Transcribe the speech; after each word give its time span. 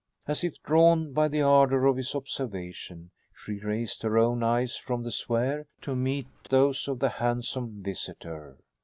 As 0.25 0.43
if 0.43 0.59
drawn 0.63 1.13
by 1.13 1.27
the 1.27 1.43
ardor 1.43 1.85
of 1.85 1.95
his 1.95 2.15
observation, 2.15 3.11
she 3.35 3.59
raised 3.59 4.01
her 4.01 4.17
own 4.17 4.41
eyes 4.41 4.75
from 4.75 5.03
the 5.03 5.11
sphere 5.11 5.67
to 5.81 5.95
meet 5.95 6.25
those 6.49 6.87
of 6.87 6.97
the 6.97 7.09
handsome 7.09 7.83
visitor. 7.83 8.57